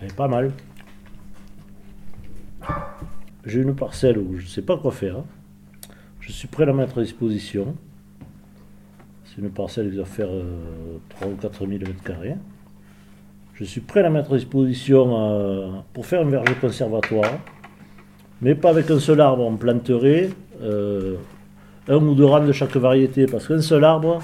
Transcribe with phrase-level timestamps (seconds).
[0.00, 0.52] Elle est pas mal.
[3.44, 5.22] J'ai une parcelle où je ne sais pas quoi faire.
[6.20, 7.76] Je suis prêt à la mettre à disposition.
[9.24, 12.34] C'est une parcelle qui doit faire euh, 3 ou 4 000 mètres carrés.
[13.54, 17.30] Je suis prêt à la mettre à disposition euh, pour faire un verger conservatoire.
[18.42, 19.44] Mais pas avec un seul arbre.
[19.44, 21.16] On planterait euh,
[21.88, 23.26] un ou deux rames de chaque variété.
[23.26, 24.20] Parce qu'un seul arbre,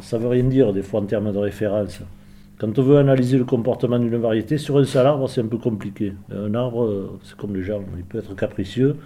[0.00, 2.00] ça ne veut rien dire des fois en termes de référence.
[2.60, 5.56] Quand on veut analyser le comportement d'une variété, sur un seul arbre, c'est un peu
[5.56, 6.12] compliqué.
[6.30, 8.96] Un arbre, euh, c'est comme les gens, il peut être capricieux.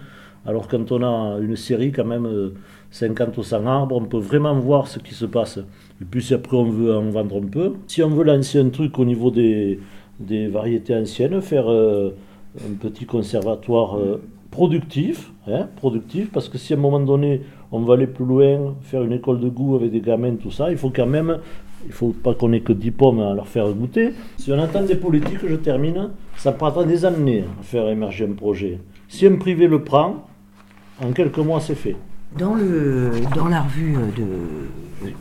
[0.45, 2.53] Alors quand on a une série, quand même, euh,
[2.91, 5.57] 50 ou 100 arbres, on peut vraiment voir ce qui se passe.
[6.01, 8.69] Et puis si après on veut en vendre un peu, si on veut lancer un
[8.69, 9.79] truc au niveau des,
[10.19, 12.13] des variétés anciennes, faire euh,
[12.59, 17.41] un petit conservatoire euh, productif, hein, productif, parce que si à un moment donné
[17.71, 20.71] on va aller plus loin, faire une école de goût avec des gamins, tout ça,
[20.71, 21.39] il faut quand même,
[21.85, 24.13] il faut pas qu'on ait que 10 pommes à leur faire goûter.
[24.37, 28.33] Si on attend des politiques, je termine, ça prendra des années à faire émerger un
[28.33, 28.79] projet.
[29.07, 30.27] Si un privé le prend,
[31.01, 31.95] en quelques mois c'est fait.
[32.37, 34.25] Dans, le, dans la revue de,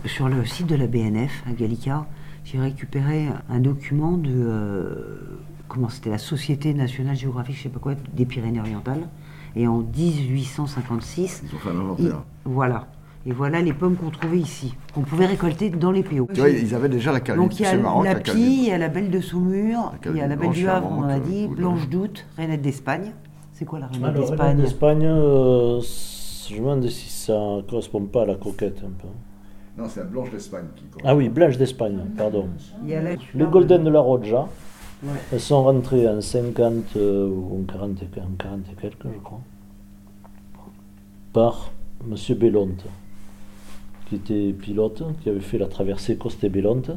[0.09, 2.07] sur le site de la BNF à Gallica,
[2.45, 7.79] j'ai récupéré un document de euh, comment c'était la Société nationale géographique, je sais pas
[7.81, 9.09] quoi, des Pyrénées-Orientales.
[9.57, 12.23] Et en 1856, Ils ont fait un inventaire.
[12.45, 12.89] voilà.
[13.27, 16.29] Et voilà les pommes qu'on trouvait ici, qu'on pouvait récolter dans les PO.
[16.35, 17.43] Tu vois, ils avaient déjà la qualité.
[17.43, 18.33] Donc il y a C'est marrant, la la Pie,
[18.65, 20.87] il y a la Belle de Saumur, La il y a la Belle du Havre,
[20.91, 23.13] on Charmante, a dit, Blanche d'Août, Renette d'Espagne.
[23.53, 25.81] C'est quoi la Renette Alors, d'Espagne Renette d'Espagne, euh,
[26.51, 29.09] je me demande si ça ne correspond pas à la coquette un peu.
[29.79, 31.09] Non, c'est la Blanche d'Espagne qui correspond.
[31.09, 32.49] Ah oui, Blanche d'Espagne, pardon.
[32.83, 34.49] Il y a la- Les Golden de la Roja,
[35.03, 35.09] Ouais.
[35.33, 39.19] elles sont rentrées en 50 euh, ou en 40, et- en 40 et quelques, je
[39.23, 39.41] crois,
[41.33, 41.71] par
[42.07, 42.17] M.
[42.39, 42.85] Bellonte,
[44.07, 46.91] qui était pilote, qui avait fait la traversée Coste-Bellonte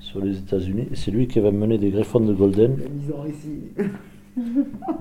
[0.00, 0.88] sur les États-Unis.
[0.92, 2.76] Et c'est lui qui avait mené des greffons de Golden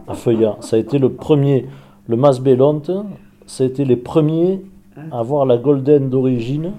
[0.08, 0.58] à Feuillat.
[0.62, 1.66] Ça a été le premier,
[2.08, 2.92] le Mas Bellonte,
[3.46, 4.62] ça a été les premiers
[5.12, 6.74] à avoir la Golden d'origine,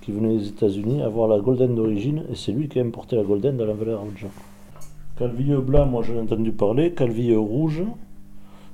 [0.00, 3.16] qui venait des États-Unis, à avoir la Golden d'origine, et c'est lui qui a importé
[3.16, 4.28] la Golden de la valeur Roja.
[5.18, 7.82] Calvilleux blanc, moi j'en ai entendu parler, calvilleux rouge,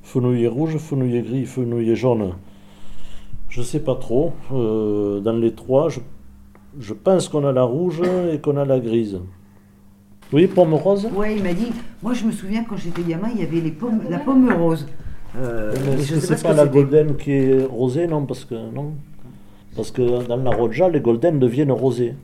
[0.02, 2.32] fenouiller rouge, fenouiller gris, fenouiller jaune.
[3.48, 4.32] Je sais pas trop.
[4.52, 6.00] Euh, dans les trois, je,
[6.80, 9.20] je pense qu'on a la rouge et qu'on a la grise.
[10.32, 11.08] Oui, pomme rose?
[11.14, 11.70] Ouais, il m'a dit.
[12.02, 14.86] Moi, je me souviens quand j'étais gamin, il y avait les pommes, la pomme rose.
[15.36, 18.54] Euh, Mais je que sais pas pas la golden qui est rosée Non, parce que
[18.54, 18.92] non?
[19.76, 22.14] Parce que dans la roja, les golden deviennent rosés.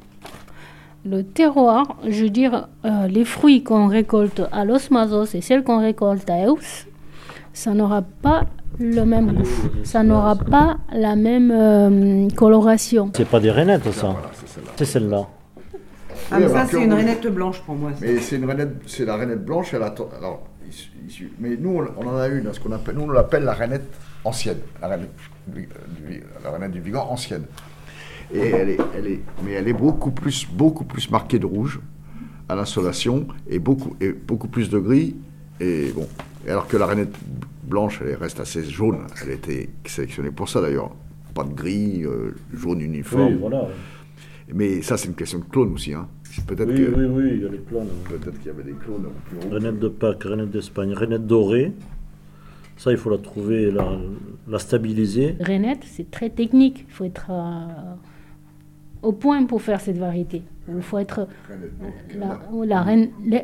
[1.05, 5.65] Le terroir, je veux dire, euh, les fruits qu'on récolte à Los Mazos et celles
[5.65, 6.87] qu'on récolte à Eus,
[7.53, 8.47] ça n'aura pas
[8.79, 9.49] le même goût.
[9.85, 13.11] Ça n'aura pas la même euh, coloration.
[13.15, 14.09] C'est pas des rainettes, ça.
[14.09, 14.71] Voilà, c'est celle-là.
[14.77, 15.27] C'est celle-là.
[16.33, 17.91] Ah, mais ça, c'est une rainette blanche pour moi.
[17.93, 17.99] ça.
[18.03, 19.75] Mais c'est une rainette, c'est la rainette blanche.
[19.75, 20.09] Elle attend.
[20.17, 23.43] Alors, il- il- mais nous, on, en a une, ce qu'on appelle, nous on l'appelle
[23.45, 23.89] la rainette
[24.25, 25.11] ancienne, la rainette,
[25.49, 25.69] du-
[26.45, 27.45] la rainette du Vigan ancienne.
[28.33, 31.81] Et elle est, elle est, mais elle est beaucoup plus, beaucoup plus marquée de rouge
[32.49, 35.17] à l'insolation et beaucoup, et beaucoup plus de gris.
[35.59, 36.07] Et bon,
[36.49, 37.15] alors que la rainette
[37.65, 38.99] blanche, elle reste assez jaune.
[39.23, 40.91] Elle a été sélectionnée pour ça d'ailleurs.
[41.35, 43.33] Pas de gris, euh, jaune uniforme.
[43.35, 43.69] Oui, voilà.
[44.53, 45.95] Mais ça, c'est une question de clone aussi.
[45.95, 46.09] Hein.
[46.47, 47.87] Peut-être Oui, que, oui, oui, il y a les clones.
[48.09, 49.07] peut-être qu'il y avait des clones.
[49.51, 51.73] Rainette de Pâques, rainette d'Espagne, rainette dorée.
[52.77, 53.93] Ça, il faut la trouver, la,
[54.49, 55.37] la stabiliser.
[55.41, 56.85] Renette, c'est très technique.
[56.89, 57.95] Il faut être euh,
[59.03, 60.43] au point pour faire cette variété.
[60.75, 61.27] Il faut être
[62.19, 63.41] la, ou la, reine- la,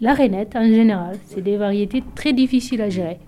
[0.00, 1.16] la rainette en général.
[1.26, 3.18] C'est des variétés très difficiles à gérer.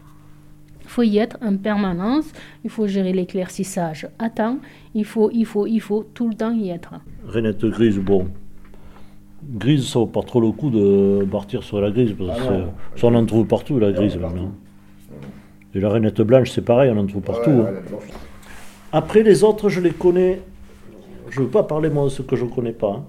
[0.82, 2.26] Il faut y être en permanence.
[2.64, 4.58] Il faut gérer l'éclaircissage à temps.
[4.94, 6.94] Il faut, il faut, il faut tout le temps y être.
[7.26, 8.28] Rainette grise, bon.
[9.58, 13.00] Grise, ça vaut pas trop le coup de partir sur la grise, parce que c'est-
[13.00, 14.16] ça, on en trouve partout, la grise.
[14.16, 14.52] maintenant.
[15.74, 17.50] Et la rainette blanche, c'est pareil, on en trouve partout.
[17.50, 17.82] Ouais, hein.
[17.90, 17.98] la.
[18.92, 20.40] Après, les autres, je les connais.
[21.30, 22.92] Je ne veux pas parler, moi, de ce que je ne connais pas.
[22.92, 23.04] hein.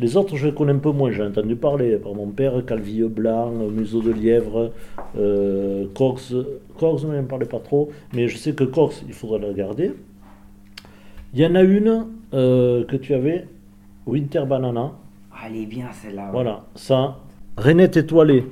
[0.00, 1.10] Les autres, je les connais un peu moins.
[1.10, 4.72] J'ai entendu parler par mon père, Calville Blanc, Museau de Lièvre,
[5.18, 6.34] euh, Cox.
[6.78, 7.90] Cox, ne m'en parlait pas trop.
[8.14, 9.92] Mais je sais que Cox, il faudra la garder.
[11.34, 13.46] Il y en a une euh, que tu avais,
[14.06, 14.92] Winter Banana.
[15.32, 16.24] Ah, elle est bien celle-là.
[16.26, 16.32] ouais.
[16.32, 17.18] Voilà, ça.
[17.58, 18.46] Rainette étoilée.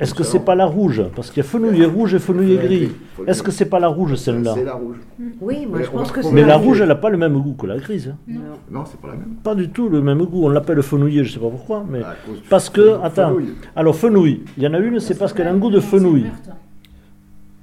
[0.00, 2.90] Est-ce que c'est pas la rouge Parce qu'il y a fenouiller rouge et fenouiller gris.
[3.26, 4.96] Est-ce que c'est pas la rouge celle-là C'est la rouge.
[5.40, 6.32] Oui, moi Mais je pense que c'est.
[6.32, 8.14] Mais la rouge, elle n'a pas le même goût que la grise.
[8.28, 8.32] hein.
[8.70, 8.84] Non.
[8.86, 9.36] C'est pas la même.
[9.42, 10.44] Pas du tout le même goût.
[10.44, 11.84] On l'appelle fenouiller, je sais pas pourquoi.
[11.88, 12.04] Mais du
[12.48, 13.00] parce que, fenouil.
[13.04, 13.28] attends.
[13.30, 13.48] Fenouil.
[13.76, 14.42] Alors fenouil.
[14.56, 16.26] Il y en a une, c'est parce qu'elle a un goût de fenouil.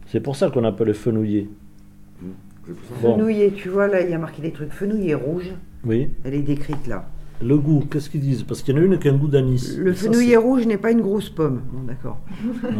[0.07, 1.47] C'est pour ça qu'on appelle ça.
[3.01, 3.15] Bon.
[3.15, 4.71] Fenouiller, tu vois, là, il y a marqué des trucs.
[4.71, 5.51] Fenouiller rouge,
[5.85, 6.09] Oui.
[6.23, 7.05] elle est décrite là.
[7.43, 8.43] Le goût, qu'est-ce qu'ils disent?
[8.43, 9.75] Parce qu'il y en a une qui a un goût d'anis.
[9.77, 11.61] Le c'est- rouge n'est pas une grosse pomme.
[11.71, 12.19] Bon, d'accord.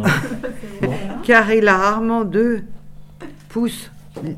[0.82, 0.90] Non.
[1.24, 2.62] Car il a rarement deux
[3.48, 3.90] pouces,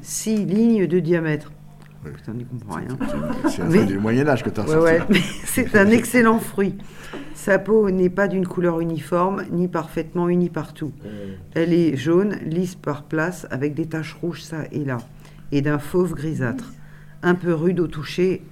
[0.02, 1.52] six lignes de diamètre.
[2.04, 2.88] Putain, on n'y comprend rien.
[3.48, 5.00] C'est Mais- du Moyen-Âge que tu as Ouais,
[5.44, 6.74] c'est un excellent fruit.
[7.34, 10.92] Sa peau n'est pas d'une couleur uniforme, ni parfaitement unie partout.
[11.04, 14.98] Euh, Elle est jaune, lisse par place, avec des taches rouges ça et là,
[15.52, 16.72] et d'un fauve grisâtre,
[17.22, 18.42] un peu rude au toucher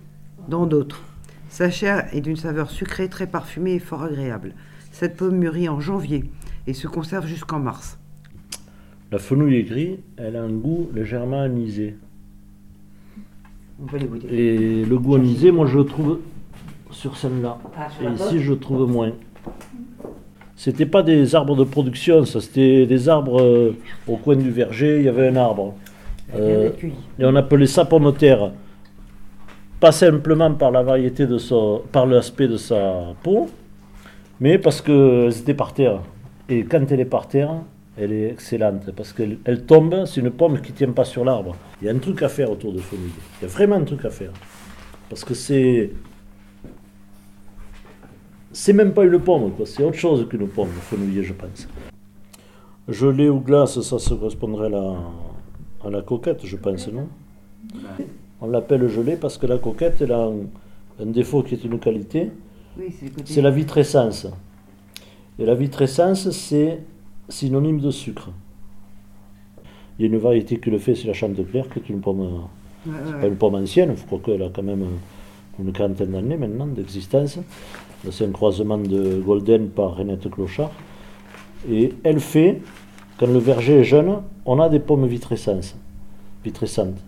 [0.48, 1.02] dans d'autres.
[1.48, 4.54] Sa chair est d'une saveur sucrée, très parfumée et fort agréable.
[4.92, 6.24] Cette pomme mûrit en janvier
[6.66, 7.98] et se conserve jusqu'en mars.
[9.12, 11.96] La fenouil aigrie, elle a un goût légèrement anisé.
[13.80, 14.26] On peut les goûter.
[14.30, 16.18] Et le goût anisé, moi je le trouve
[16.90, 17.58] sur celle-là.
[17.76, 19.12] Ah, Et ici, je le trouve moins.
[20.56, 23.76] C'était pas des arbres de production, ça, c'était des arbres euh,
[24.08, 25.74] au coin du verger, il y avait un arbre.
[26.34, 26.70] Euh,
[27.18, 28.52] et on appelait ça pomme de terre.
[29.86, 33.48] Pas simplement par la variété de son, par l'aspect de sa peau,
[34.40, 36.00] mais parce qu'elles étaient par terre.
[36.48, 37.52] Et quand elle est par terre,
[37.96, 41.24] elle est excellente parce qu'elle elle tombe, c'est une pomme qui ne tient pas sur
[41.24, 41.54] l'arbre.
[41.80, 43.12] Il y a un truc à faire autour de fenouil.
[43.38, 44.32] Il y a vraiment un truc à faire.
[45.08, 45.92] Parce que c'est.
[48.50, 49.66] C'est même pas une pomme, quoi.
[49.66, 51.68] c'est autre chose qu'une pomme, le fenouiller, je pense.
[52.88, 54.72] Gelée ou glace, ça, ça correspondrait
[55.84, 57.06] à la coquette, je pense, non?
[58.40, 60.34] On l'appelle gelée parce que la coquette, elle a un,
[61.00, 62.30] un défaut qui est une qualité,
[62.78, 62.94] Oui,
[63.24, 64.26] c'est la vitrescence.
[65.38, 66.80] Et la vitrescence, c'est
[67.28, 68.30] synonyme de sucre.
[69.98, 72.20] Il y a une variété qui le fait, c'est la Chantecler, qui est une pomme,
[72.86, 74.84] Ouais, ouais, pas une pomme ancienne, je crois qu'elle a quand même
[75.58, 77.38] une quarantaine d'années maintenant d'existence.
[78.10, 80.70] C'est un croisement de Golden par Renette Clochard.
[81.68, 82.60] Et elle fait,
[83.18, 85.74] quand le verger est jeune, on a des pommes vitrescentes.
[86.44, 86.98] vitrescentes.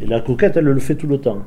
[0.00, 1.38] Et la coquette, elle le fait tout le temps.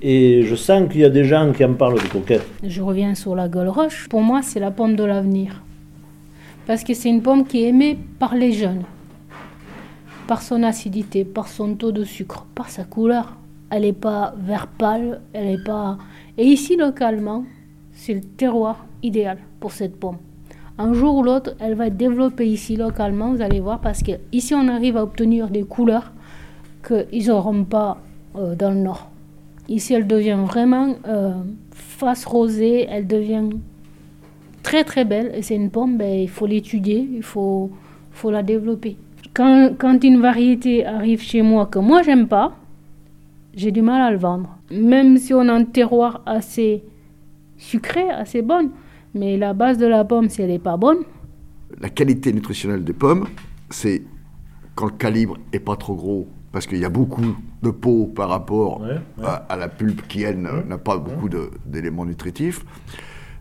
[0.00, 2.46] Et je sens qu'il y a des gens qui en parlent de coquette.
[2.62, 4.08] Je reviens sur la gueule roche.
[4.08, 5.62] Pour moi, c'est la pomme de l'avenir.
[6.66, 8.84] Parce que c'est une pomme qui est aimée par les jeunes.
[10.26, 13.36] Par son acidité, par son taux de sucre, par sa couleur.
[13.70, 15.98] Elle n'est pas vert pâle, elle n'est pas...
[16.38, 17.44] Et ici, localement,
[17.92, 20.18] c'est le terroir idéal pour cette pomme.
[20.76, 24.12] Un jour ou l'autre, elle va être développée ici localement, vous allez voir, parce que
[24.32, 26.10] ici on arrive à obtenir des couleurs
[26.86, 27.98] qu'ils n'auront pas
[28.36, 29.10] euh, dans le nord.
[29.68, 31.32] Ici, elle devient vraiment euh,
[31.70, 33.50] face rosée, elle devient
[34.62, 35.32] très très belle.
[35.34, 37.70] Et c'est une pomme, ben, il faut l'étudier, il faut,
[38.12, 38.96] faut la développer.
[39.32, 42.52] Quand, quand une variété arrive chez moi que moi j'aime pas,
[43.54, 44.58] j'ai du mal à le vendre.
[44.70, 46.82] Même si on a un terroir assez
[47.56, 48.70] sucré, assez bonne,
[49.14, 50.98] mais la base de la pomme, si elle n'est pas bonne,
[51.80, 53.26] La qualité nutritionnelle des pommes,
[53.70, 54.02] c'est
[54.74, 58.28] quand le calibre est pas trop gros, parce qu'il y a beaucoup de peau par
[58.28, 59.24] rapport Ouais, ouais.
[59.24, 61.28] À, à la pulpe qui, elle, n'a- pas beaucoup
[61.66, 62.64] d'éléments nutritifs.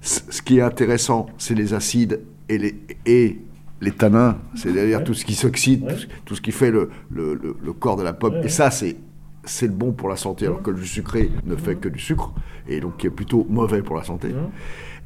[0.02, 2.76] C- Ce qui est intéressant, c'est les acides et les,
[3.06, 3.40] et
[3.82, 5.04] les tanins, c'est-à-dire Ouais.
[5.04, 7.98] tout ce qui s'oxyde, tout, ce- tout ce qui fait le, le- le- le corps
[7.98, 8.36] de la pomme.
[8.44, 8.98] Et ça, c'est
[9.46, 12.00] c'est le bon pour la santé, alors que le jus sucré ne fait que du
[12.00, 12.34] sucre,
[12.68, 14.30] et donc qui est plutôt mauvais pour la santé.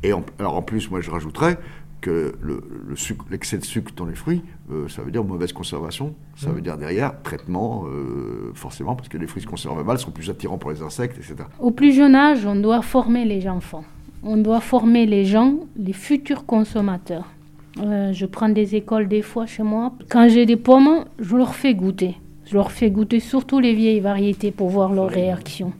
[0.03, 1.57] Et en, alors en plus, moi je rajouterais
[2.01, 4.41] que le, le sucre, l'excès de sucre dans les fruits,
[4.71, 9.17] euh, ça veut dire mauvaise conservation, ça veut dire derrière traitement, euh, forcément, parce que
[9.17, 11.35] les fruits se conservent mal, sont plus attirants pour les insectes, etc.
[11.59, 13.83] Au plus jeune âge, on doit former les enfants.
[14.23, 17.27] On doit former les gens, les futurs consommateurs.
[17.79, 19.93] Euh, je prends des écoles des fois chez moi.
[20.09, 22.15] Quand j'ai des pommes, je leur fais goûter.
[22.45, 25.73] Je leur fais goûter surtout les vieilles variétés pour voir leur réaction.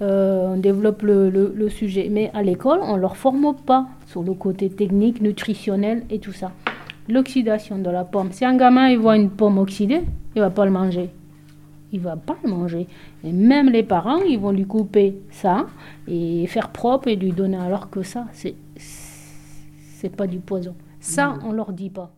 [0.00, 2.08] On développe le, le- le sujet.
[2.10, 6.32] Mais à l'école, on ne leur forme pas sur le côté technique, nutritionnel et tout
[6.32, 6.52] ça.
[7.08, 8.32] L'oxydation de la pomme.
[8.32, 10.02] Si un gamin il voit une pomme oxydée,
[10.34, 11.10] il va pas le manger
[11.94, 12.88] il va pas le manger.
[13.22, 15.68] Et même les parents, ils vont lui couper ça
[16.08, 20.74] et faire propre et lui donner alors que ça, c'est c'est pas du poison.
[21.00, 22.10] Ça, on leur dit pas.